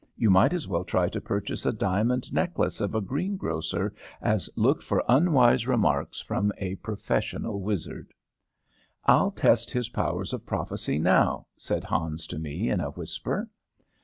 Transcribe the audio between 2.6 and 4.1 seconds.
of a green grocer